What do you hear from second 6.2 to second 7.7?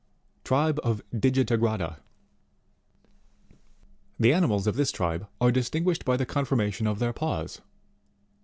confor mation of their paws.